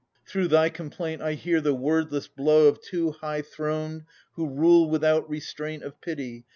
Through 0.25 0.47
thy 0.47 0.69
complaint 0.69 1.21
I 1.21 1.33
hear 1.33 1.61
the 1.61 1.75
wordless 1.75 2.27
blow 2.27 2.65
Of 2.67 2.81
two 2.81 3.11
high 3.11 3.43
throned, 3.43 4.05
who 4.33 4.49
rule 4.49 4.89
without 4.89 5.29
restraint 5.29 5.83
Of 5.83 6.01
Pity. 6.01 6.45